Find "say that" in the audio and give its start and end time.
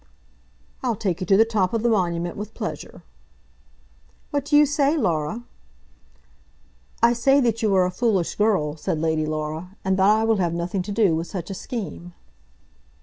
7.13-7.61